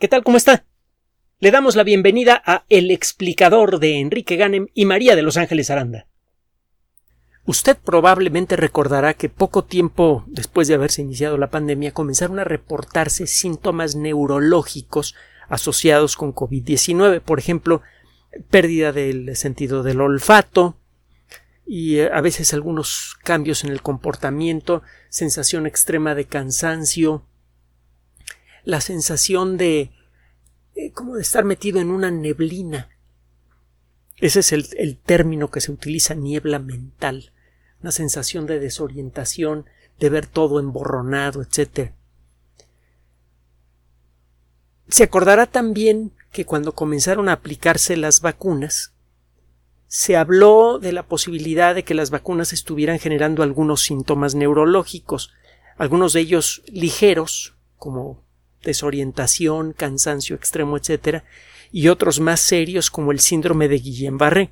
[0.00, 0.24] ¿Qué tal?
[0.24, 0.64] ¿Cómo está?
[1.38, 5.70] Le damos la bienvenida a El explicador de Enrique Ganem y María de Los Ángeles
[5.70, 6.08] Aranda.
[7.46, 13.28] Usted probablemente recordará que poco tiempo después de haberse iniciado la pandemia comenzaron a reportarse
[13.28, 15.14] síntomas neurológicos
[15.48, 17.80] asociados con COVID-19, por ejemplo,
[18.50, 20.76] pérdida del sentido del olfato
[21.64, 27.28] y eh, a veces algunos cambios en el comportamiento, sensación extrema de cansancio,
[28.64, 29.92] la sensación de
[30.74, 32.90] eh, como de estar metido en una neblina.
[34.16, 37.32] Ese es el, el término que se utiliza, niebla mental,
[37.80, 39.66] una sensación de desorientación,
[40.00, 41.92] de ver todo emborronado, etc.
[44.88, 48.94] Se acordará también que cuando comenzaron a aplicarse las vacunas,
[49.86, 55.32] se habló de la posibilidad de que las vacunas estuvieran generando algunos síntomas neurológicos,
[55.76, 58.23] algunos de ellos ligeros, como
[58.64, 61.22] desorientación, cansancio extremo, etc.,
[61.70, 64.50] y otros más serios como el síndrome de Guillain-Barré.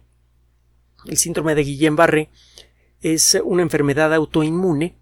[1.06, 2.28] El síndrome de Guillain-Barré
[3.00, 4.96] es una enfermedad autoinmune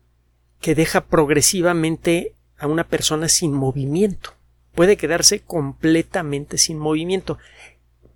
[0.60, 4.34] que deja progresivamente a una persona sin movimiento.
[4.74, 7.38] Puede quedarse completamente sin movimiento.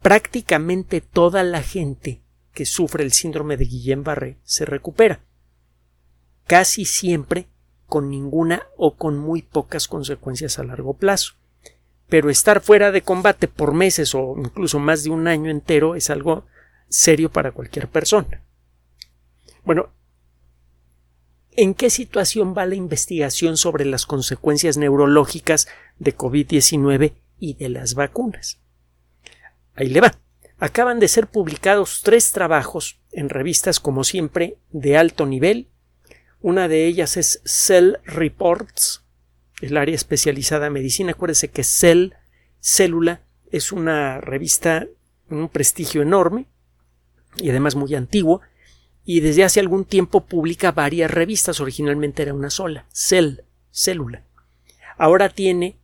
[0.03, 2.21] Prácticamente toda la gente
[2.53, 5.21] que sufre el síndrome de Guillain-Barré se recupera.
[6.47, 7.47] Casi siempre
[7.87, 11.35] con ninguna o con muy pocas consecuencias a largo plazo.
[12.09, 16.11] Pero estar fuera de combate por meses o incluso más de un año entero es
[16.11, 16.45] algo
[16.89, 18.43] serio para cualquier persona.
[19.65, 19.89] Bueno,
[21.53, 25.67] ¿en qué situación va la investigación sobre las consecuencias neurológicas
[25.99, 28.61] de COVID-19 y de las vacunas?
[29.75, 30.15] Ahí le va.
[30.59, 35.69] Acaban de ser publicados tres trabajos en revistas como siempre de alto nivel
[36.45, 39.03] una de ellas es Cell Reports,
[39.63, 41.13] el área especializada en medicina.
[41.13, 42.11] Acuérdese que Cell,
[42.61, 44.87] Célula, es una revista
[45.27, 46.45] con un prestigio enorme
[47.39, 48.43] y además muy antiguo,
[49.07, 51.61] y desde hace algún tiempo publica varias revistas.
[51.61, 53.39] Originalmente era una sola, Cell,
[53.71, 54.23] Célula.
[54.99, 55.79] Ahora tiene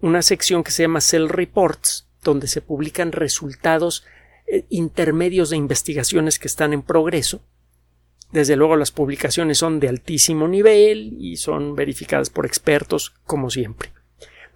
[0.00, 4.04] una sección que se llama Cell Reports, donde se publican resultados
[4.46, 7.42] eh, intermedios de investigaciones que están en progreso
[8.32, 13.92] desde luego las publicaciones son de altísimo nivel y son verificadas por expertos como siempre.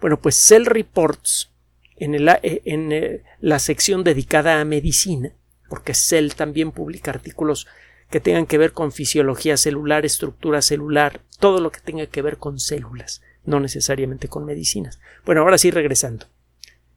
[0.01, 1.51] Bueno, pues Cell Reports
[1.97, 5.31] en, eh, eh, la sección dedicada a medicina,
[5.67, 7.67] porque Cell también publica artículos
[8.09, 12.37] que tengan que ver con fisiología celular, estructura celular, todo lo que tenga que ver
[12.37, 14.99] con células, no necesariamente con medicinas.
[15.25, 16.25] Bueno, ahora sí regresando.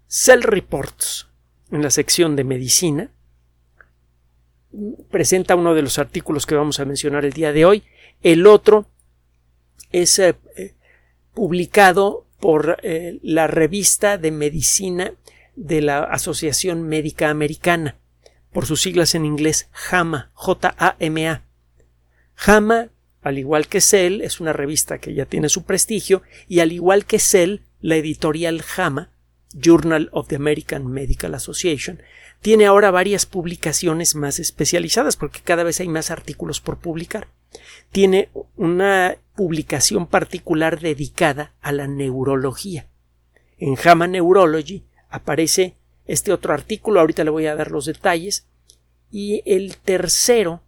[0.09, 1.29] Cell Reports
[1.71, 3.11] en la sección de medicina
[5.11, 7.83] presenta uno de los artículos que vamos a mencionar el día de hoy.
[8.23, 8.87] El otro
[9.91, 10.75] es eh, eh,
[11.35, 15.13] publicado por eh, la revista de medicina
[15.55, 17.97] de la Asociación Médica Americana,
[18.53, 21.43] por sus siglas en inglés JAMA, J-A-M-A.
[22.35, 22.89] JAMA,
[23.23, 27.05] al igual que Cell, es una revista que ya tiene su prestigio, y al igual
[27.05, 29.11] que Cell, la editorial JAMA,
[29.55, 32.03] Journal of the American Medical Association,
[32.43, 37.29] tiene ahora varias publicaciones más especializadas porque cada vez hay más artículos por publicar.
[37.93, 42.89] Tiene una publicación particular dedicada a la neurología.
[43.59, 48.47] En JAMA Neurology aparece este otro artículo, ahorita le voy a dar los detalles,
[49.11, 50.63] y el tercero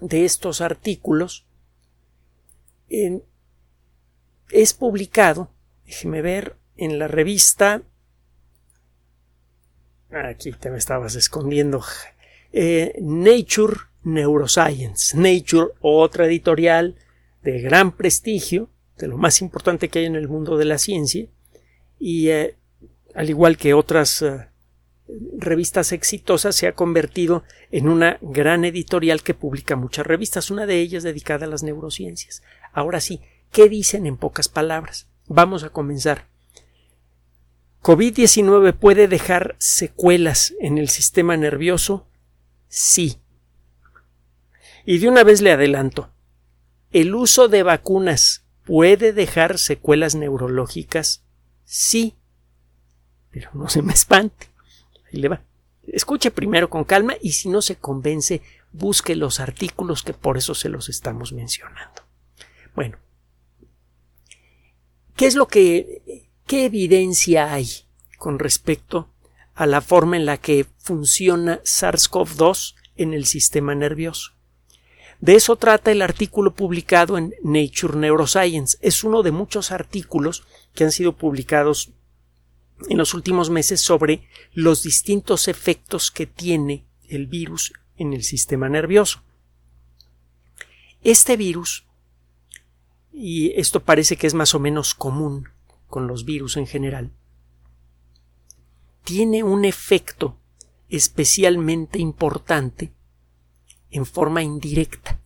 [0.00, 1.44] de estos artículos
[4.50, 5.50] es publicado,
[5.84, 7.82] déjeme ver, en la revista
[10.12, 11.82] Aquí te me estabas escondiendo.
[12.52, 15.16] Eh, Nature Neuroscience.
[15.16, 16.96] Nature, otra editorial
[17.42, 18.68] de gran prestigio,
[18.98, 21.26] de lo más importante que hay en el mundo de la ciencia,
[21.98, 22.56] y eh,
[23.14, 24.48] al igual que otras eh,
[25.38, 30.78] revistas exitosas, se ha convertido en una gran editorial que publica muchas revistas, una de
[30.78, 32.42] ellas dedicada a las neurociencias.
[32.72, 35.08] Ahora sí, ¿qué dicen en pocas palabras?
[35.26, 36.31] Vamos a comenzar.
[37.82, 42.06] ¿COVID-19 puede dejar secuelas en el sistema nervioso?
[42.68, 43.18] Sí.
[44.86, 46.10] Y de una vez le adelanto,
[46.92, 51.24] ¿el uso de vacunas puede dejar secuelas neurológicas?
[51.64, 52.14] Sí.
[53.30, 54.48] Pero no se me espante.
[55.06, 55.42] Ahí le va.
[55.82, 60.54] Escuche primero con calma y si no se convence, busque los artículos que por eso
[60.54, 62.02] se los estamos mencionando.
[62.76, 62.98] Bueno,
[65.16, 67.68] ¿qué es lo que ¿Qué evidencia hay
[68.18, 69.08] con respecto
[69.54, 74.32] a la forma en la que funciona SARS-CoV-2 en el sistema nervioso?
[75.20, 78.76] De eso trata el artículo publicado en Nature Neuroscience.
[78.80, 80.44] Es uno de muchos artículos
[80.74, 81.92] que han sido publicados
[82.88, 88.68] en los últimos meses sobre los distintos efectos que tiene el virus en el sistema
[88.68, 89.22] nervioso.
[91.04, 91.86] Este virus,
[93.12, 95.48] y esto parece que es más o menos común
[95.92, 97.12] con los virus en general,
[99.04, 100.38] tiene un efecto
[100.88, 102.94] especialmente importante
[103.90, 105.20] en forma indirecta.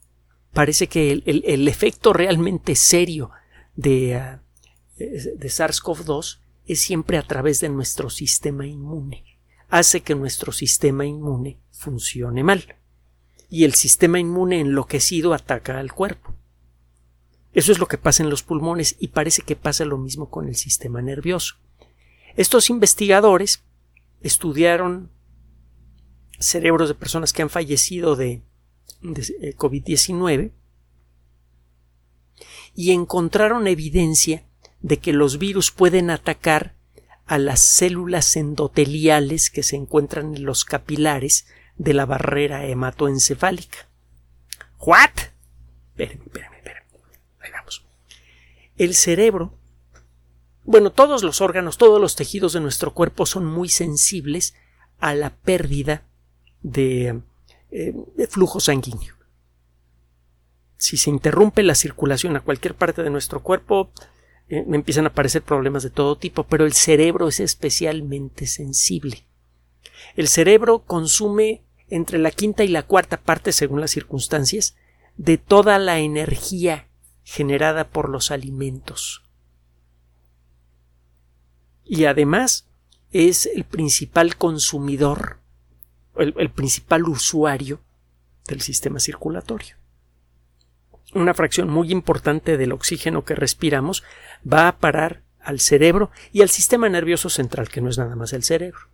[0.52, 3.30] Parece que el, efecto realmente serio
[3.76, 4.42] de, ah,
[4.96, 9.24] de SARS-CoV-2 es siempre a través de nuestro sistema inmune.
[9.68, 12.74] Hace que nuestro sistema inmune funcione mal.
[13.48, 16.34] Y el sistema inmune enloquecido ataca al cuerpo.
[17.56, 20.46] Eso es lo que pasa en los pulmones y parece que pasa lo mismo con
[20.46, 21.54] el sistema nervioso.
[22.36, 23.62] Estos investigadores
[24.20, 25.10] estudiaron
[26.38, 28.42] cerebros de personas que han fallecido de,
[29.02, 30.52] eh, COVID-19
[32.74, 34.44] y encontraron evidencia
[34.82, 36.74] de que los virus pueden atacar
[37.24, 41.46] a las células endoteliales que se encuentran en los capilares
[41.78, 43.88] de la barrera hematoencefálica.
[44.78, 45.08] ¿What?
[45.98, 46.55] Ahí vamos.
[48.76, 49.58] El cerebro,
[50.64, 54.54] bueno, todos los órganos, todos los tejidos de nuestro cuerpo son muy sensibles
[54.98, 56.04] a la pérdida
[56.62, 57.20] de,
[57.70, 57.94] eh,
[58.28, 59.14] flujo sanguíneo.
[60.76, 63.90] Si se interrumpe la circulación a cualquier parte de nuestro cuerpo,
[64.48, 69.26] eh, empiezan a aparecer problemas de todo tipo, pero el cerebro es especialmente sensible.
[70.16, 74.76] El cerebro consume entre la quinta y la cuarta parte, según las circunstancias,
[75.16, 76.88] de toda la energía
[77.26, 79.22] generada por los alimentos.
[81.84, 82.66] Y además
[83.12, 85.40] es el principal consumidor,
[86.16, 87.82] el principal usuario
[88.46, 89.76] del sistema circulatorio
[91.14, 94.04] una fracción muy importante del oxígeno que respiramos
[94.50, 98.32] va a parar al cerebro y al sistema nervioso central, que no es nada más
[98.32, 98.88] el cerebro.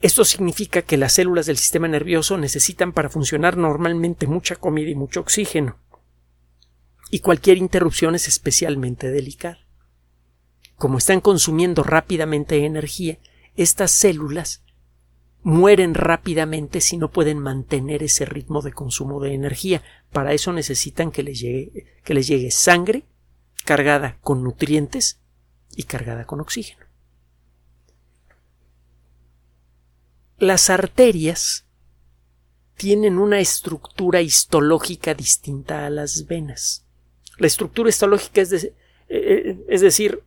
[0.00, 4.94] Esto significa que las células del sistema nervioso necesitan para funcionar normalmente mucha comida y
[4.94, 5.78] mucho oxígeno.
[7.10, 9.60] Y cualquier interrupción es especialmente delicada.
[10.76, 13.18] Como están consumiendo rápidamente energía,
[13.56, 14.62] estas células
[15.42, 19.82] mueren rápidamente si no pueden mantener ese ritmo de consumo de energía.
[20.12, 23.06] Para eso necesitan que les llegue, que les llegue sangre
[23.64, 25.20] cargada con nutrientes
[25.74, 26.85] y cargada con oxígeno.
[30.38, 31.64] Las arterias
[32.76, 36.84] tienen una estructura histológica distinta a las venas.
[37.38, 38.74] La estructura histológica es, eh,
[39.08, 40.22] eh, es decir,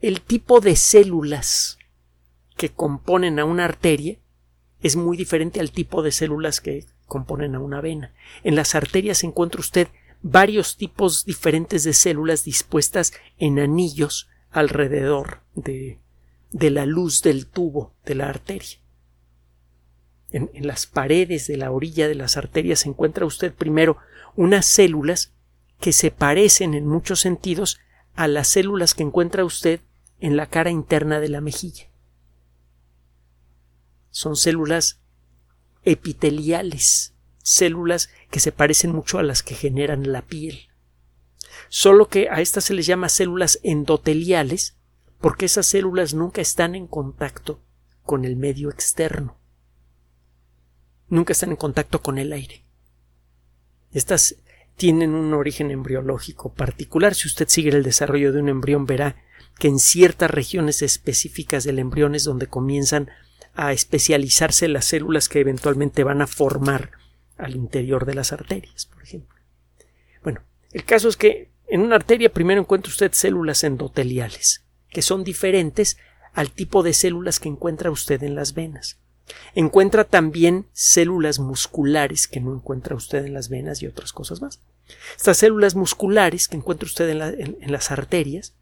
[0.00, 1.78] el tipo de células
[2.56, 4.18] que componen a una arteria
[4.82, 8.14] es muy diferente al tipo de células que componen a una vena.
[8.44, 9.88] En las arterias encuentra usted
[10.22, 15.98] varios tipos diferentes de células dispuestas en anillos alrededor de,
[16.52, 18.78] de la luz del tubo de la arteria.
[20.32, 23.96] En, las paredes de la orilla de las arterias encuentra usted primero
[24.36, 25.32] unas células
[25.80, 27.80] que se parecen en muchos sentidos
[28.14, 29.80] a las células que encuentra usted
[30.20, 31.90] en la cara interna de la mejilla
[34.10, 35.00] son células
[35.84, 40.68] epiteliales, células que se parecen mucho a las que generan la piel.
[41.68, 44.76] Solo que a estas se les llama células endoteliales
[45.20, 47.62] porque esas células nunca están en contacto
[48.02, 49.38] con el medio externo.
[51.10, 52.64] Nunca están en contacto con el aire.
[53.92, 54.36] Estas
[54.76, 57.14] tienen un origen embriológico particular.
[57.14, 59.16] Si usted sigue el desarrollo de un embrión verá
[59.58, 63.10] que en ciertas regiones específicas del embrión es donde comienzan
[63.54, 66.92] a especializarse las células que eventualmente van a formar
[67.36, 69.36] al interior de las arterias, por ejemplo.
[70.22, 75.24] Bueno, el caso es que en una arteria primero encuentra usted células endoteliales, que son
[75.24, 75.98] diferentes
[76.32, 78.99] al tipo de células que encuentra usted en las venas.
[79.54, 84.60] Encuentra también células musculares que no encuentra usted en las venas y otras cosas más.
[85.16, 88.54] Estas células musculares que encuentra usted en, las arterias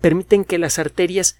[0.00, 1.38] permiten que las arterias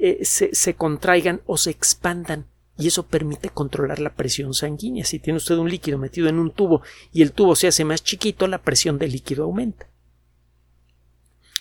[0.00, 2.46] eh, se, contraigan o se expandan
[2.78, 5.04] y eso permite controlar la presión sanguínea.
[5.04, 8.02] Si tiene usted un líquido metido en un tubo y el tubo se hace más
[8.02, 9.88] chiquito, la presión del líquido aumenta.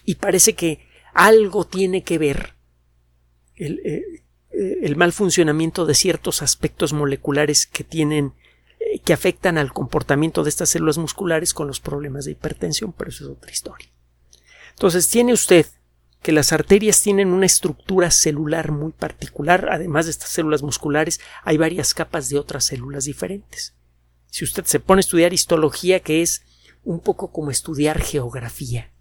[0.06, 2.54] Y parece que algo tiene que ver
[3.56, 8.34] el, eh, el mal funcionamiento de ciertos aspectos moleculares que tienen
[9.04, 13.26] que afectan al comportamiento de estas células musculares con los problemas de hipertensión, pero eso
[13.26, 13.90] es otra historia.
[14.72, 15.66] Entonces tiene usted
[16.22, 19.70] que las arterias tienen una estructura celular muy particular.
[19.72, 23.76] Además de estas células musculares, hay varias capas de otras células diferentes.
[24.28, 26.44] Si usted se pone a estudiar histología, que es
[26.84, 28.92] un poco como estudiar geografía,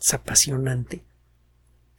[0.00, 1.04] es apasionante.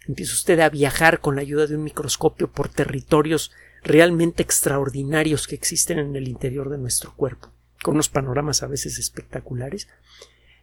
[0.08, 3.52] Empieza usted a viajar con la ayuda de un microscopio por territorios
[3.84, 9.00] realmente extraordinarios que existen en el interior de nuestro cuerpo, con unos panoramas a veces
[9.00, 9.88] espectaculares.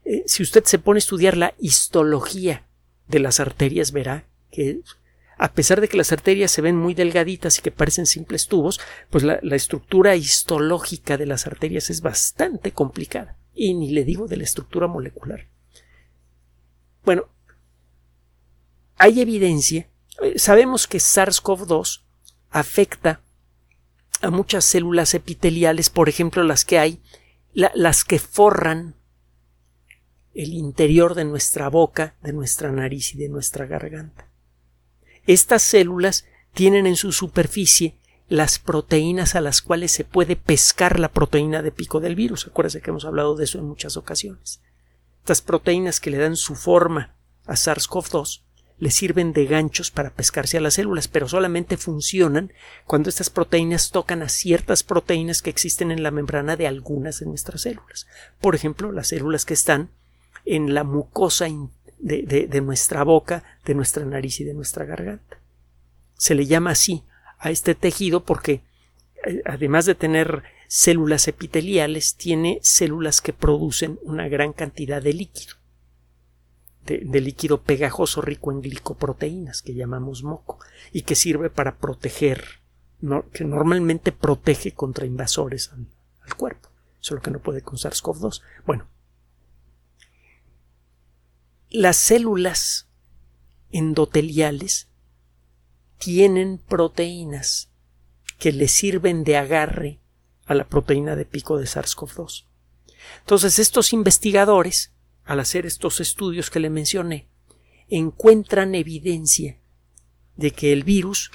[0.04, 2.66] Eh, si usted se pone a estudiar la histología
[3.08, 4.80] de las arterias, verá que
[5.36, 8.80] a pesar de que las arterias se ven muy delgaditas y que parecen simples tubos,
[9.10, 13.36] pues la, la, estructura histológica de las arterias es bastante complicada.
[13.52, 15.48] Y ni le digo de la estructura molecular.
[17.04, 17.28] Bueno,
[18.96, 19.88] hay evidencia.
[20.22, 22.02] Eh, sabemos que SARS-CoV-2
[22.50, 23.20] afecta
[24.22, 27.00] a muchas células epiteliales, por ejemplo, las que hay,
[27.52, 28.96] las que forran
[30.34, 34.28] el interior de nuestra boca, de nuestra nariz y de nuestra garganta.
[35.26, 37.96] Estas células tienen en su superficie
[38.28, 42.46] las proteínas a las cuales se puede pescar la proteína de pico del virus.
[42.46, 44.60] Acuérdense que hemos hablado de eso en muchas ocasiones.
[45.20, 47.14] Estas proteínas que le dan su forma
[47.46, 48.43] a SARS-CoV-2
[48.78, 52.52] le sirven de ganchos para pescarse a las células, pero solamente funcionan
[52.86, 57.26] cuando estas proteínas tocan a ciertas proteínas que existen en la membrana de algunas de
[57.26, 58.06] nuestras células.
[58.40, 59.90] Por ejemplo, las células que están
[60.44, 61.46] en la mucosa
[61.98, 65.38] de, de nuestra boca, de nuestra nariz y de nuestra garganta.
[66.16, 67.04] Se le llama así
[67.38, 68.62] a este tejido porque
[69.24, 75.54] eh, además de tener células epiteliales, tiene células que producen una gran cantidad de líquido
[76.84, 80.58] de, líquido pegajoso rico en glicoproteínas que llamamos moco
[80.92, 82.44] y que sirve para proteger,
[83.32, 85.86] que normalmente protege contra invasores al,
[86.36, 86.68] cuerpo.
[87.00, 88.42] Eso es lo que no puede con SARS-CoV-2.
[88.66, 88.86] Bueno,
[91.68, 92.88] las células
[93.70, 94.88] endoteliales
[95.98, 97.70] tienen proteínas
[98.38, 100.00] que le sirven de agarre
[100.46, 102.46] a la proteína de pico de SARS-CoV-2.
[103.20, 104.93] Entonces, estos investigadores
[105.24, 107.28] al hacer estos estudios que le mencioné,
[107.88, 109.58] encuentran evidencia
[110.36, 111.30] de que el virus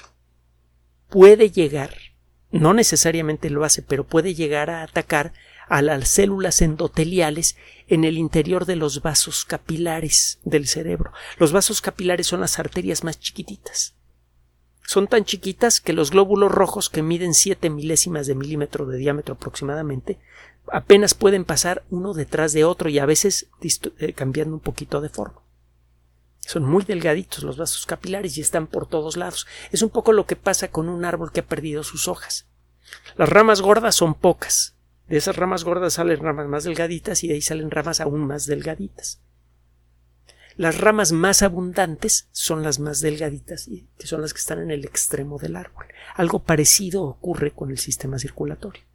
[1.08, 1.94] puede llegar,
[2.50, 5.32] no necesariamente lo hace, pero puede llegar a atacar
[5.68, 7.56] a las células endoteliales
[7.86, 11.12] en el interior de los vasos capilares del cerebro.
[11.38, 13.94] Los vasos capilares son las arterias más chiquititas.
[14.84, 19.36] Son tan chiquitas que los glóbulos rojos que miden siete milésimas de milímetro de diámetro
[19.36, 20.18] aproximadamente
[20.72, 23.48] apenas pueden pasar uno detrás de otro y a veces
[23.98, 25.42] eh, cambiando un poquito de forma.
[26.40, 29.46] Son muy delgaditos los vasos capilares y están por todos lados.
[29.70, 32.46] Es un poco lo que pasa con un árbol que ha perdido sus hojas.
[33.16, 34.74] Las ramas gordas son pocas.
[35.08, 38.46] De esas ramas gordas salen ramas más delgaditas y de ahí salen ramas aún más
[38.46, 39.20] delgaditas.
[40.56, 44.70] Las ramas más abundantes son las más delgaditas y que son las que están en
[44.70, 45.86] el extremo del árbol.
[46.14, 48.89] Algo parecido ocurre con el sistema circulatorio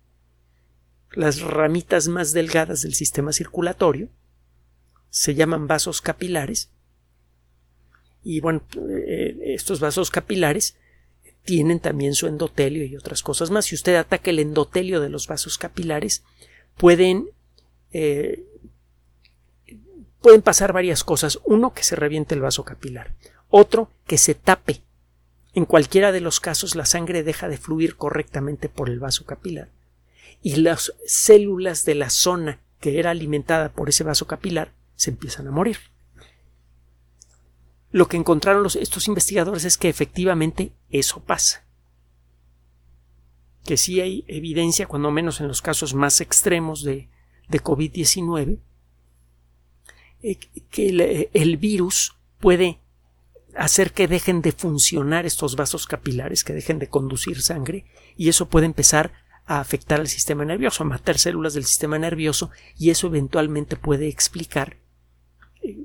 [1.16, 4.10] las ramitas más delgadas del sistema circulatorio
[5.10, 6.70] se llaman vasos capilares
[8.26, 10.76] y bueno, eh, estos vasos capilares
[11.44, 13.66] tienen también su endotelio y otras cosas más.
[13.66, 16.24] Si usted ataca el endotelio de los vasos capilares,
[16.76, 17.30] pueden,
[17.94, 18.44] eh,
[20.22, 21.40] pueden pasar varias cosas.
[21.46, 23.14] Uno, que se reviente el vaso capilar.
[23.50, 24.82] Otro, que se tape.
[25.54, 29.70] En cualquiera de los casos, la sangre deja de fluir correctamente por el vaso capilar
[30.46, 35.48] y las células de la zona que era alimentada por ese vaso capilar se empiezan
[35.48, 35.78] a morir.
[37.90, 41.66] Lo que encontraron estos investigadores es que efectivamente eso pasa.
[43.64, 47.10] Que sí hay evidencia, cuando menos en los casos más extremos de,
[47.50, 48.60] de COVID-19,
[50.22, 50.38] eh,
[50.70, 52.80] que el virus puede
[53.56, 58.48] hacer que dejen de funcionar estos vasos capilares, que dejen de conducir sangre, y eso
[58.48, 63.08] puede empezar a afectar al sistema nervioso, a matar células del sistema nervioso y eso
[63.08, 64.78] eventualmente puede explicar
[65.62, 65.78] eh,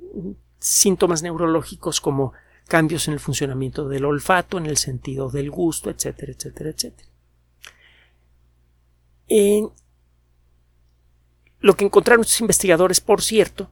[0.58, 2.32] síntomas neurológicos como
[2.68, 7.10] cambios en el funcionamiento del olfato, en el sentido del gusto, etcétera, etcétera, etcétera.
[11.60, 13.70] lo que encontraron estos investigadores, por cierto,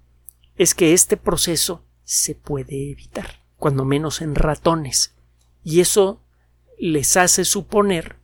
[0.57, 5.14] es que este proceso se puede evitar, cuando menos en ratones,
[5.64, 6.21] y eso
[6.78, 8.17] les hace suponer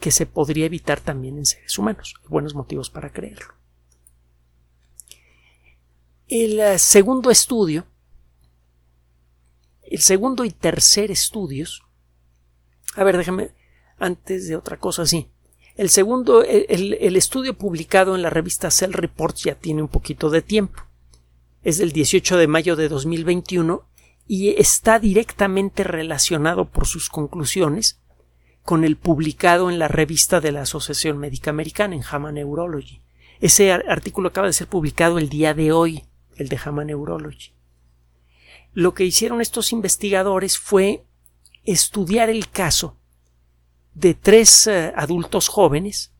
[0.00, 2.14] que se podría evitar también en seres humanos.
[2.22, 3.54] Hay buenos motivos para creerlo.
[6.26, 7.86] El eh, segundo estudio,
[9.82, 11.82] el segundo y tercer estudios,
[12.94, 13.50] a ver, déjame,
[13.98, 15.28] antes de otra cosa, sí.
[15.76, 20.30] El segundo, el, el estudio publicado en la revista Cell Reports ya tiene un poquito
[20.30, 20.82] de tiempo.
[21.62, 23.84] Es del 18 de mayo de 2021
[24.26, 28.00] y está directamente relacionado por sus conclusiones
[28.64, 33.00] con el publicado en la revista de la Asociación Médica Americana, en JAMA Neurology.
[33.40, 36.04] Ese artículo acaba de ser publicado el día de hoy,
[36.36, 37.52] el de JAMA Neurology.
[38.72, 41.04] lo que hicieron estos investigadores fue
[41.64, 42.96] estudiar el caso
[43.94, 46.12] de tres eh, adultos jóvenes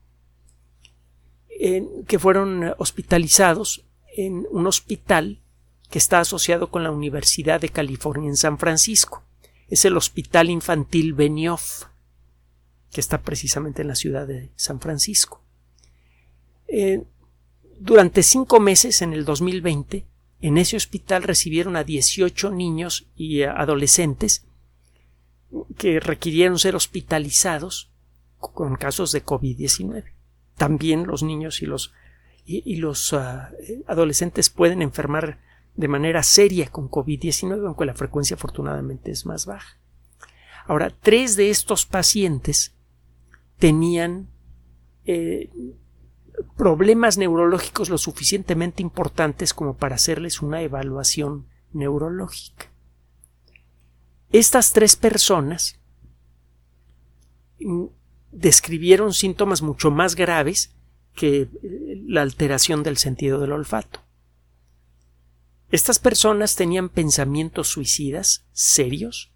[2.07, 3.85] que fueron hospitalizados
[4.17, 5.39] en un hospital
[5.91, 9.23] que está asociado con la Universidad de California en San Francisco.
[9.67, 11.83] Es el Hospital Infantil Benioff,
[12.91, 15.41] que está precisamente en la ciudad de San Francisco.
[16.67, 17.03] Eh,
[17.79, 20.05] durante cinco meses en el 2020,
[20.41, 24.45] en ese hospital recibieron a 18 niños y adolescentes
[25.77, 27.91] que requirieron ser hospitalizados
[28.37, 30.13] con casos de COVID-19.
[30.55, 31.93] También los niños y los,
[32.45, 33.51] y, los ah,
[33.87, 35.39] adolescentes pueden enfermar
[35.75, 39.77] de manera seria con COVID-19, aunque la frecuencia afortunadamente es más baja.
[40.65, 42.73] Ahora, tres de estos pacientes
[43.61, 44.27] tenían
[45.05, 45.51] eh,
[46.57, 52.71] problemas neurológicos lo suficientemente importantes como para hacerles una evaluación neurológica.
[54.31, 55.79] Estas tres personas
[57.59, 57.85] mm,
[58.31, 60.73] describieron síntomas mucho más graves
[61.13, 61.49] que eh,
[62.07, 63.99] la alteración del sentido del olfato.
[65.69, 69.31] Estas personas tenían pensamientos suicidas serios,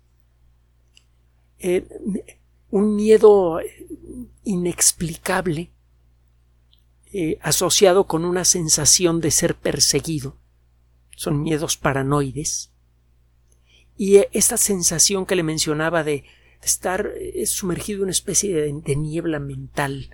[1.59, 1.87] eh,
[2.69, 3.59] un miedo
[4.43, 5.71] inexplicable
[7.13, 10.37] eh, asociado con una sensación de ser perseguido.
[11.15, 12.71] Son miedos paranoides.
[13.97, 16.25] Y esta sensación que le mencionaba de
[16.61, 20.09] estar eh, sumergido en una especie de, niebla mental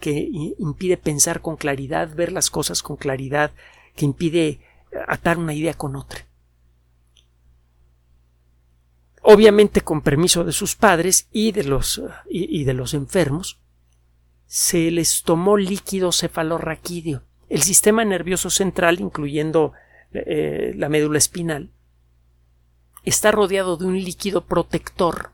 [0.00, 3.50] que impide pensar con claridad, ver las cosas con claridad,
[3.94, 4.60] que impide eh,
[5.06, 6.27] atar una idea con otra.
[9.22, 13.58] Obviamente con permiso de sus padres y de los, y, de los enfermos,
[14.46, 17.22] se les tomó líquido cefalorraquídeo.
[17.48, 19.72] El sistema nervioso central, incluyendo
[20.12, 21.70] eh, la médula espinal,
[23.04, 25.32] está rodeado de un líquido protector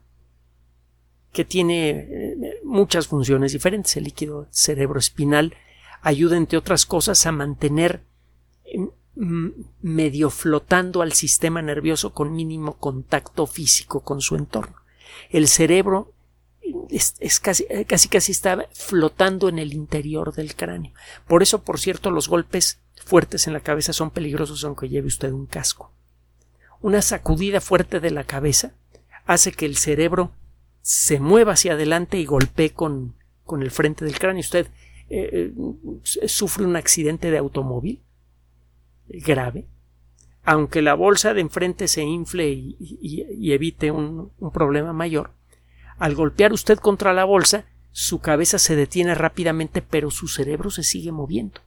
[1.33, 3.97] que tiene eh, muchas funciones diferentes.
[3.97, 5.55] El líquido cerebroespinal
[6.01, 8.03] ayuda, entre otras cosas, a mantener
[8.75, 14.77] mm, medio flotando al sistema nervioso con mínimo contacto físico con su entorno.
[15.31, 16.13] El cerebro
[16.91, 20.93] es, casi, eh, casi casi está flotando en el interior del cráneo.
[21.29, 25.31] Por eso, por cierto, los golpes fuertes en la cabeza son peligrosos aunque lleve usted
[25.33, 25.93] un casco.
[26.81, 28.75] Una sacudida fuerte de la cabeza
[29.27, 30.33] hace que el cerebro
[30.83, 34.41] se mueva hacia adelante y golpee con, con el frente del cráneo.
[34.41, 34.67] Usted
[35.09, 38.01] eh, eh, sufre un accidente de automóvil
[39.09, 39.67] grave,
[40.45, 45.33] aunque la bolsa de enfrente se infle y, evite un, problema mayor,
[45.99, 50.83] al golpear usted contra la bolsa, su cabeza se detiene rápidamente, pero su cerebro se
[50.83, 51.61] sigue moviendo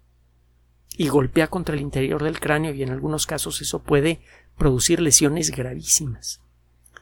[0.97, 4.19] y golpea contra el interior del cráneo y en algunos casos eso puede
[4.58, 6.41] producir lesiones gravísimas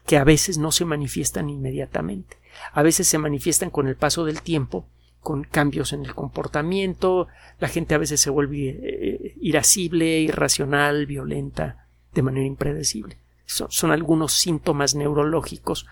[0.05, 2.37] que a veces no se manifiestan inmediatamente.
[2.73, 4.87] A veces se manifiestan con el paso del tiempo,
[5.25, 7.27] con cambios en el comportamiento,
[7.59, 13.17] la gente a veces se vuelve eh, irascible, irracional, violenta, de manera impredecible.
[13.47, 15.87] Son, algunos síntomas neurológicos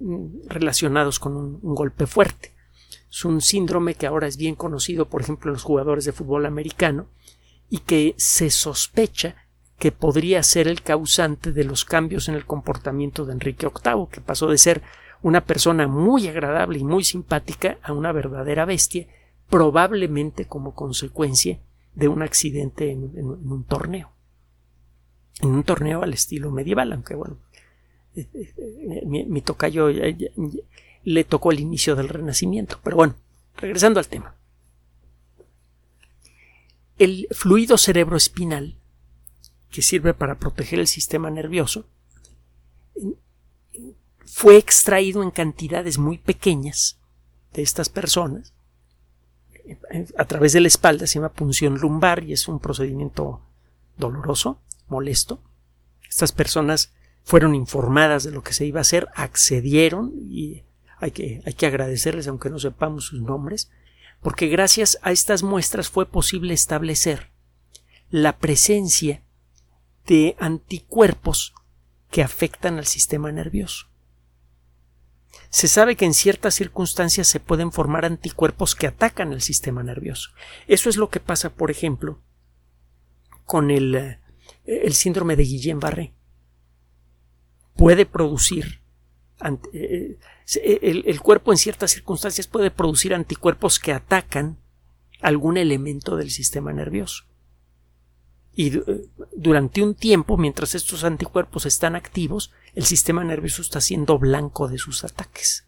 [0.00, 2.50] mm, relacionados con un, un golpe fuerte.
[3.08, 6.44] Es un síndrome que ahora es bien conocido, por ejemplo, en los jugadores de fútbol
[6.44, 7.06] americano,
[7.70, 9.36] y que se sospecha
[9.78, 14.20] que podría ser el causante de los cambios en el comportamiento de Enrique VIII, que
[14.20, 14.82] pasó de ser
[15.24, 19.06] una persona muy agradable y muy simpática a una verdadera bestia,
[19.48, 21.58] probablemente como consecuencia
[21.94, 24.12] de un accidente en, un torneo.
[25.40, 27.38] En un torneo al estilo medieval, aunque bueno,
[28.14, 32.78] eh, eh, mi, mi tocayo le tocó el inicio del Renacimiento.
[32.84, 33.14] Pero bueno,
[33.56, 34.34] regresando al tema.
[36.98, 38.76] El fluido cerebroespinal
[39.70, 41.86] que sirve para proteger el sistema nervioso,
[44.36, 46.98] fue extraído en cantidades muy pequeñas
[47.52, 48.52] de estas personas
[50.18, 53.40] a través de la espalda, se llama punción lumbar y es un procedimiento
[53.96, 55.40] doloroso, molesto.
[56.10, 56.92] Estas personas
[57.22, 60.64] fueron informadas de lo que se iba a hacer, accedieron y
[60.98, 63.70] hay que, hay que agradecerles, aunque no sepamos sus nombres,
[64.20, 67.30] porque gracias a estas muestras fue posible establecer
[68.10, 69.22] la presencia
[70.08, 71.54] de anticuerpos
[72.10, 73.93] que afectan al sistema nervioso.
[75.50, 80.30] Se sabe que en ciertas circunstancias se pueden formar anticuerpos que atacan al sistema nervioso.
[80.66, 82.20] Eso es lo que pasa, por ejemplo,
[83.44, 84.18] con el, eh,
[84.64, 86.12] el síndrome de Guillain-Barré.
[87.76, 88.80] Puede producir
[89.72, 90.18] eh,
[90.56, 94.58] eh, el, el, cuerpo en ciertas circunstancias puede producir anticuerpos que atacan
[95.20, 97.24] algún elemento del sistema nervioso
[98.54, 98.72] Y
[99.36, 104.78] durante un tiempo, mientras estos anticuerpos están activos, el sistema nervioso está siendo blanco de
[104.78, 105.66] sus ataques.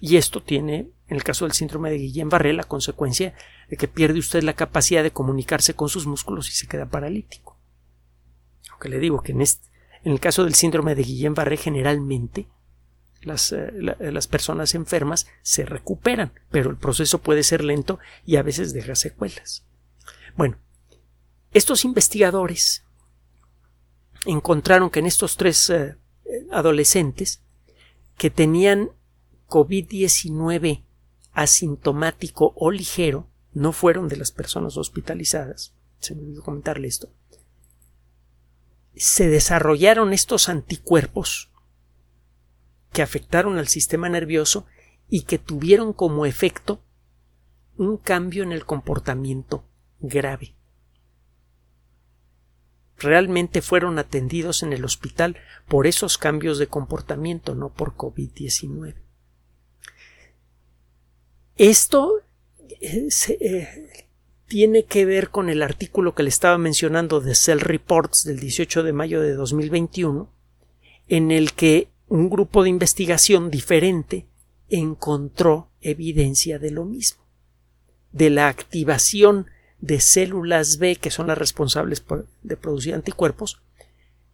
[0.00, 3.34] Y esto tiene, en el caso del síndrome de Guillain-Barré, la consecuencia
[3.68, 7.58] de que pierde usted la capacidad de comunicarse con sus músculos y se queda paralítico.
[8.70, 9.68] Aunque le digo que en, este,
[10.04, 12.48] en el caso del síndrome de Guillain-Barré generalmente
[13.22, 18.42] las, eh, las, personas enfermas se recuperan, pero el proceso puede ser lento y a
[18.42, 19.64] veces deja secuelas.
[20.36, 20.56] Bueno,
[21.52, 22.84] estos investigadores
[24.24, 25.96] encontraron que en estos tres eh,
[26.50, 27.42] adolescentes
[28.16, 28.90] que tenían
[29.48, 30.84] COVID-19
[31.32, 37.10] asintomático o ligero, no fueron de las personas hospitalizadas, se me olvidó comentarle esto,
[38.94, 41.50] se desarrollaron estos anticuerpos
[42.92, 44.66] que afectaron al sistema nervioso
[45.08, 46.82] y que tuvieron como efecto
[47.76, 49.64] un cambio en el comportamiento
[50.00, 50.57] grave.
[52.98, 55.36] Realmente fueron atendidos en el hospital
[55.68, 58.94] por esos cambios de comportamiento, no por COVID-19.
[61.56, 62.22] Esto
[62.80, 63.08] eh,
[63.40, 64.06] eh,
[64.46, 68.82] tiene que ver con el artículo que le estaba mencionando de Cell Reports del 18
[68.82, 70.32] de mayo de 2021,
[71.08, 74.26] en el que un grupo de investigación diferente
[74.68, 77.22] encontró evidencia de lo mismo,
[78.12, 79.46] de la activación
[79.80, 82.04] de células B que son las responsables
[82.42, 83.60] de producir anticuerpos,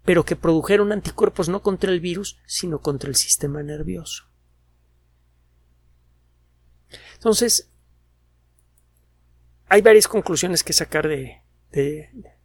[0.04, 4.24] pero que produjeron anticuerpos no contra el virus, sino contra el sistema nervioso.
[7.14, 7.70] Entonces,
[9.68, 11.40] hay varias conclusiones que sacar de,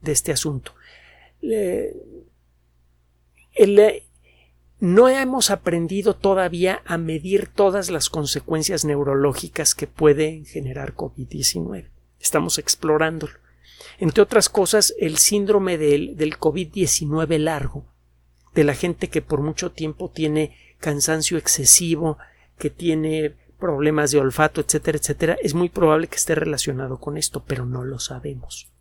[0.03, 0.73] este asunto.
[4.79, 11.89] no hemos aprendido todavía a medir todas las consecuencias neurológicas que puede generar COVID-19.
[12.19, 13.33] Estamos explorándolo.
[13.97, 17.85] Entre otras cosas, el síndrome del, del COVID-19 largo,
[18.53, 22.17] de la gente que por mucho tiempo tiene cansancio excesivo,
[22.57, 27.43] que tiene problemas de olfato, etcétera, etcétera, es muy probable que esté relacionado con esto,
[27.45, 28.71] pero no lo sabemos.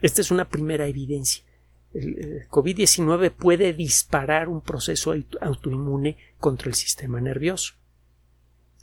[0.00, 1.44] Esta es una primera evidencia.
[1.92, 7.74] El COVID-19 puede disparar un proceso autoinmune contra el sistema nervioso.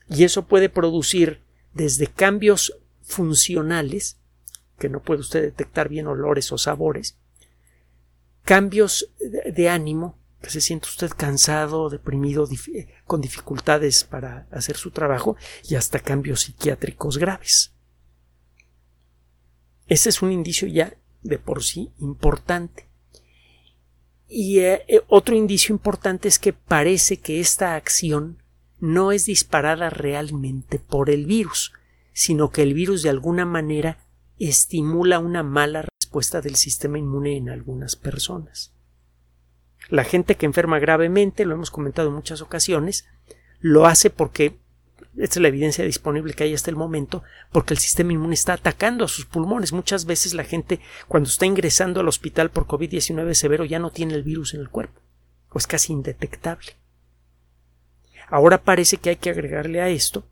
[0.10, 1.42] Y eso puede producir
[1.74, 4.18] desde cambios funcionales,
[4.78, 7.18] que no puede usted detectar bien olores o sabores,
[8.44, 12.48] cambios de ánimo, que se siente usted cansado, deprimido,
[13.06, 15.38] con dificultades para hacer su trabajo
[15.68, 17.74] y hasta cambios psiquiátricos graves.
[19.88, 22.88] Ese es un indicio ya de por sí importante.
[24.28, 28.42] Y eh, eh, otro indicio importante es que parece que esta acción
[28.80, 31.74] no es disparada realmente por el virus,
[32.16, 33.98] sino que el virus de alguna manera
[34.40, 38.74] estimula una mala respuesta del sistema inmune en algunas personas.
[39.90, 43.06] La gente que enferma gravemente, lo hemos comentado en muchas ocasiones,
[43.60, 44.58] lo hace porque
[45.18, 48.54] esta es la evidencia disponible que hay hasta el momento, porque el sistema inmune está
[48.54, 49.74] atacando a sus pulmones.
[49.74, 54.14] Muchas veces la gente, cuando está ingresando al hospital por COVID-19 severo, ya no tiene
[54.14, 55.02] el virus en el cuerpo,
[55.50, 56.78] o es casi indetectable.
[58.30, 60.26] Ahora parece que hay que agregarle a esto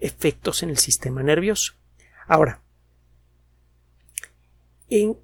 [0.00, 1.74] efectos en el sistema nervioso.
[2.26, 2.60] Ahora,
[4.88, 5.16] ¿en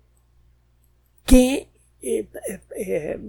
[1.25, 1.69] qué,
[2.03, 2.29] eh,
[2.77, 3.21] eh,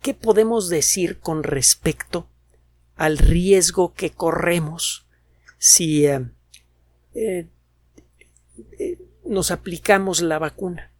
[0.00, 2.28] qué podemos decir con respecto
[2.96, 5.06] al riesgo que corremos
[5.58, 7.46] si eh,
[9.24, 10.90] nos aplicamos la vacuna?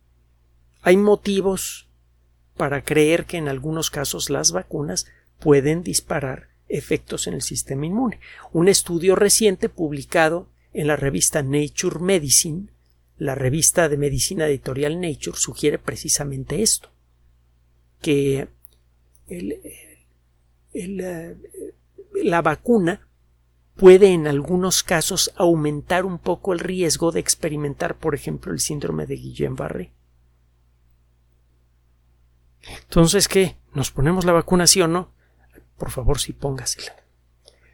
[0.83, 1.89] Hay motivos
[2.57, 5.07] para creer que en algunos casos las vacunas
[5.39, 8.21] pueden disparar efectos en el sistema inmune.
[8.53, 12.69] Un estudio reciente publicado en la revista Nature Medicine,
[13.19, 16.91] la revista de medicina editorial Nature, sugiere precisamente esto,
[18.01, 18.49] que
[22.23, 23.09] la vacuna
[23.75, 29.07] puede en algunos casos aumentar un poco el riesgo de experimentar, por ejemplo, el síndrome
[29.07, 29.93] de Guillain-Barré.
[32.83, 33.57] Entonces, ¿qué?
[33.75, 35.13] ¿Nos ponemos la vacuna sí o no?
[35.79, 36.95] Por favor sí póngasela.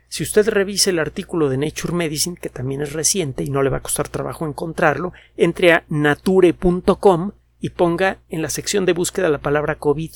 [0.09, 3.71] Si usted revisa el artículo de Nature Medicine, que también es reciente y no le
[3.71, 9.31] va a costar trabajo encontrarlo, entre a nature.com y ponga en la sección de búsqueda
[9.31, 10.13] la palabra COVID.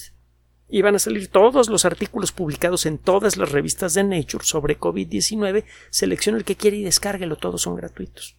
[0.68, 4.78] Y van a salir todos los artículos publicados en todas las revistas de Nature sobre
[4.78, 5.64] COVID-19.
[5.88, 8.36] Seleccione el que quiere y descárguelo, todos son gratuitos.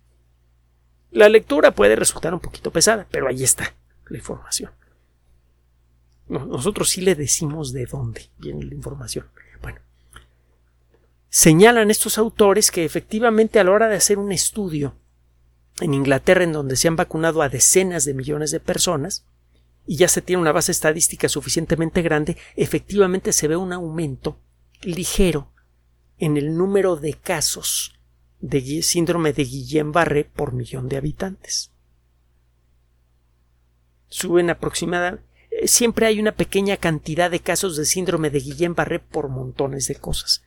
[1.09, 3.73] La lectura puede resultar un poquito pesada, pero ahí está
[4.09, 4.71] la información.
[6.27, 9.25] Nosotros sí le decimos de dónde viene la información.
[11.29, 14.95] Señalan estos autores que efectivamente a la hora de hacer un estudio
[15.79, 19.25] en Inglaterra, en donde se han vacunado a decenas de millones de personas,
[19.85, 24.39] y ya se tiene una base estadística suficientemente grande, efectivamente se ve un aumento
[24.81, 25.53] ligero
[26.17, 27.99] en el número de casos
[28.39, 31.71] de síndrome de Guillain-Barré por millón de habitantes.
[34.09, 39.29] Suben aproximadamente eh, siempre hay una pequeña cantidad de casos de síndrome de Guillain-Barré por
[39.29, 40.43] montones de cosas.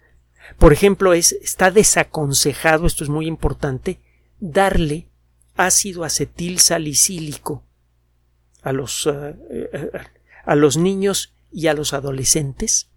[0.59, 4.00] Por ejemplo, es, está desaconsejado, esto es muy importante,
[4.38, 5.09] darle
[5.57, 7.64] ácido acetil salicílico
[8.62, 9.90] a los, eh, eh,
[10.44, 12.90] a los niños y a los adolescentes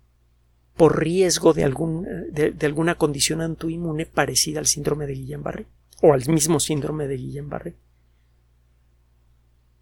[0.76, 5.68] por riesgo de, algún, de, alguna condición autoinmune parecida al síndrome de Guillain-Barré
[6.02, 7.76] o al mismo síndrome de Guillain-Barré.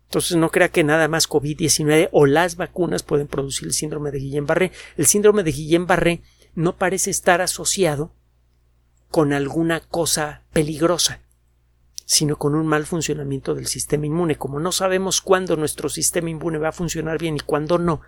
[0.10, 4.20] Entonces no crea que nada más COVID-19 o las vacunas pueden producir el síndrome de
[4.20, 4.72] Guillain-Barré.
[4.98, 6.22] El síndrome de Guillain-Barré
[6.56, 8.12] no parece estar asociado
[9.10, 11.22] con alguna cosa peligrosa
[12.12, 14.36] sino con un mal funcionamiento del sistema inmune.
[14.36, 18.02] Como no sabemos cuándo nuestro sistema inmune va a funcionar bien y cuándo no,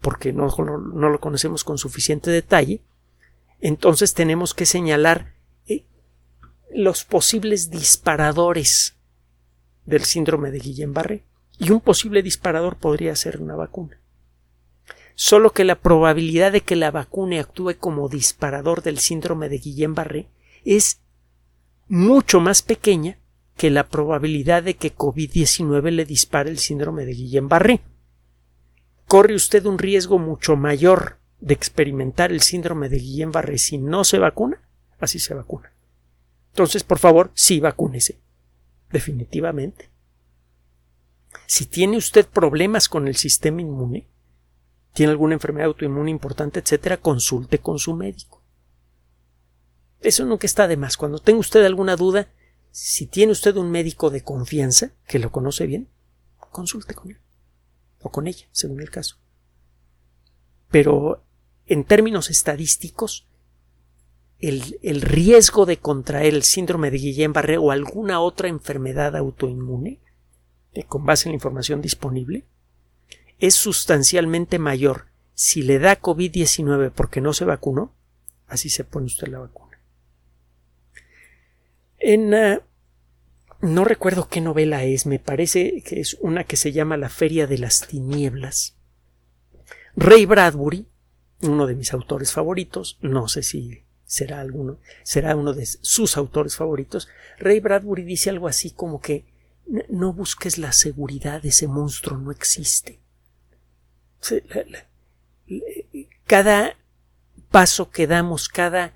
[0.00, 2.82] porque no, lo conocemos con suficiente detalle,
[3.60, 5.34] entonces tenemos que señalar
[5.68, 5.84] eh,
[6.74, 8.96] los posibles disparadores
[9.86, 11.22] del síndrome de Guillain-Barré.
[11.56, 13.99] Y un posible disparador podría ser una vacuna.
[15.22, 20.28] Solo que la probabilidad de que la vacuna actúe como disparador del síndrome de Guillain-Barré
[20.64, 21.02] es
[21.88, 23.18] mucho más pequeña
[23.54, 27.82] que la probabilidad de que COVID-19 le dispare el síndrome de Guillain-Barré.
[29.04, 34.18] Corre usted un riesgo mucho mayor de experimentar el síndrome de Guillain-Barré si no se
[34.18, 34.62] vacuna,
[35.00, 35.70] así se vacuna.
[36.52, 38.18] Entonces, por favor, sí vacúnese.
[38.90, 39.90] Definitivamente.
[41.44, 44.06] Si tiene usted problemas con el sistema inmune,
[44.92, 48.42] tiene alguna enfermedad autoinmune importante, etcétera, consulte con su médico.
[50.00, 50.96] Eso nunca está de más.
[50.96, 52.28] Cuando tenga usted alguna duda,
[52.70, 55.88] si tiene usted un médico de confianza, que lo conoce bien,
[56.50, 57.18] consulte con él.
[58.00, 59.16] O con ella, según el caso.
[60.70, 61.22] Pero
[61.66, 63.26] en términos estadísticos,
[64.38, 70.00] el, el riesgo de contraer el síndrome de Guillain-Barré o alguna otra enfermedad autoinmune,
[70.72, 72.46] eh, con base en la información disponible,
[73.40, 77.94] es sustancialmente mayor si le da COVID-19 porque no se vacunó,
[78.46, 79.80] así se pone usted la vacuna.
[81.98, 82.62] En ah,
[83.62, 87.46] no recuerdo qué novela es, me parece que es una que se llama La Feria
[87.46, 88.76] de las Tinieblas.
[89.96, 90.86] Ray Bradbury,
[91.42, 96.56] uno de mis autores favoritos, no sé si será alguno, será uno de sus autores
[96.56, 97.08] favoritos.
[97.38, 99.24] Ray Bradbury dice algo así como que
[99.88, 103.00] no busques la seguridad, ese monstruo no existe.
[106.26, 106.76] Cada
[107.50, 108.94] paso que damos, cada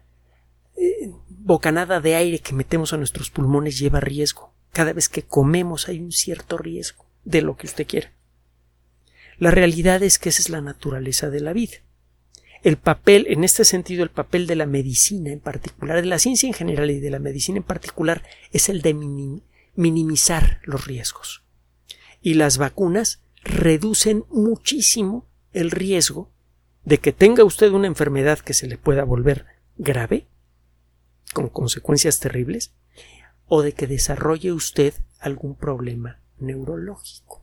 [0.76, 4.52] eh, bocanada de aire que metemos a nuestros pulmones lleva riesgo.
[4.72, 8.12] Cada vez que comemos hay un cierto riesgo de lo que usted quiera.
[9.38, 11.76] La realidad es que esa es la naturaleza de la vida.
[12.62, 16.46] El papel, en este sentido, el papel de la medicina en particular, de la ciencia
[16.46, 18.94] en general y de la medicina en particular, es el de
[19.74, 21.44] minimizar los riesgos.
[22.22, 26.30] Y las vacunas reducen muchísimo el riesgo
[26.84, 30.26] de que tenga usted una enfermedad que se le pueda volver grave
[31.32, 32.72] con consecuencias terribles
[33.46, 37.42] o de que desarrolle usted algún problema neurológico.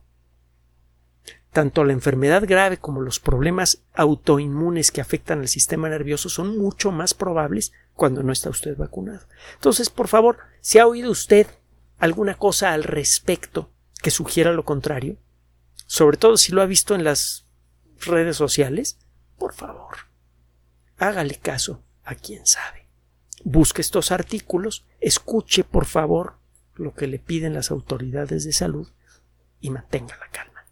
[1.52, 6.92] Tanto la enfermedad grave como los problemas autoinmunes que afectan al sistema nervioso son mucho
[6.92, 9.26] más probables cuando no está usted vacunado.
[9.54, 11.46] Entonces, por favor, si ha oído usted
[11.98, 13.70] alguna cosa al respecto
[14.02, 15.18] que sugiera lo contrario,
[15.92, 17.46] sobre todo si lo ha visto en las
[18.00, 18.98] redes sociales,
[19.38, 19.96] por favor,
[20.96, 22.82] hágale caso a quien sabe
[23.44, 26.38] busque estos artículos, escuche por favor
[26.74, 28.88] lo que le piden las autoridades de salud
[29.60, 30.66] y mantenga la calma.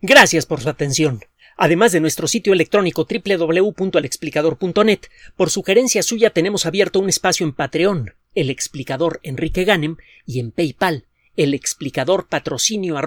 [0.00, 1.20] Gracias por su atención.
[1.56, 5.00] Además de nuestro sitio electrónico www.alexplicador.net,
[5.36, 10.52] por sugerencia suya tenemos abierto un espacio en Patreon, el explicador Enrique Ganem, y en
[10.52, 11.06] PayPal,
[11.40, 13.00] el explicador patrocinio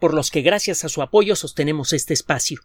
[0.00, 2.62] por los que gracias a su apoyo sostenemos este espacio.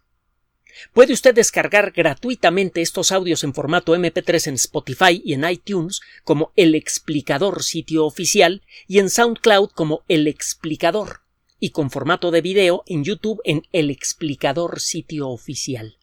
[0.93, 6.51] Puede usted descargar gratuitamente estos audios en formato MP3 en Spotify y en iTunes como
[6.55, 11.21] El Explicador sitio oficial y en SoundCloud como El Explicador
[11.59, 15.99] y con formato de video en YouTube en El Explicador sitio oficial.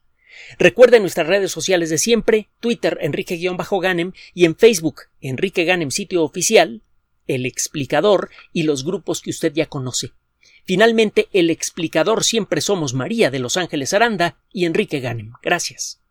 [0.60, 6.82] Recuerde nuestras redes sociales de siempre, Twitter Enrique-Ganem y en Facebook Enrique Ganem sitio oficial,
[7.26, 10.12] El Explicador y los grupos que usted ya conoce.
[10.64, 15.32] Finalmente, el explicador siempre somos María de Los Ángeles Aranda y Enrique Ganem.
[15.42, 16.01] Gracias.